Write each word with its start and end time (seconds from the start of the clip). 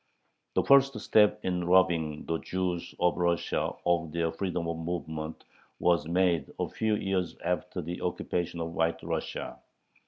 The 0.55 0.63
first 0.63 0.99
step 0.99 1.41
in 1.45 1.65
robbing 1.65 2.25
the 2.25 2.39
Jews 2.39 2.95
of 2.99 3.17
Russia 3.17 3.73
of 3.85 4.11
their 4.11 4.31
freedom 4.31 4.67
of 4.67 4.79
movement 4.79 5.43
was 5.77 6.07
made 6.07 6.51
a 6.59 6.67
few 6.67 6.95
years 6.95 7.35
after 7.45 7.83
the 7.83 8.01
occupation 8.01 8.59
of 8.61 8.71
White 8.73 9.03
Russia. 9.03 9.59